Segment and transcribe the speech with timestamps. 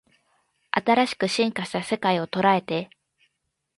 [0.71, 2.89] 新しく進化した世界捉えて